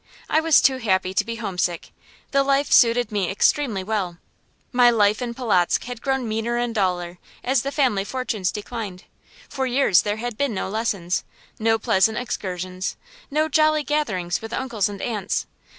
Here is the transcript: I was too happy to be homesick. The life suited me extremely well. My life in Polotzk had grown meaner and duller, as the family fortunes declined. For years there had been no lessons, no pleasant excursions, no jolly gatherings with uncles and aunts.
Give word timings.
I 0.31 0.39
was 0.39 0.61
too 0.63 0.77
happy 0.79 1.13
to 1.13 1.23
be 1.23 1.35
homesick. 1.35 1.91
The 2.31 2.41
life 2.41 2.71
suited 2.71 3.11
me 3.11 3.29
extremely 3.29 3.83
well. 3.83 4.17
My 4.71 4.89
life 4.89 5.21
in 5.21 5.35
Polotzk 5.35 5.83
had 5.83 6.01
grown 6.01 6.27
meaner 6.27 6.57
and 6.57 6.73
duller, 6.73 7.19
as 7.43 7.61
the 7.61 7.71
family 7.71 8.03
fortunes 8.03 8.51
declined. 8.51 9.03
For 9.47 9.67
years 9.67 10.01
there 10.01 10.17
had 10.17 10.37
been 10.39 10.55
no 10.55 10.69
lessons, 10.69 11.23
no 11.59 11.77
pleasant 11.77 12.17
excursions, 12.17 12.97
no 13.29 13.47
jolly 13.47 13.83
gatherings 13.83 14.41
with 14.41 14.53
uncles 14.53 14.89
and 14.89 15.03
aunts. 15.03 15.45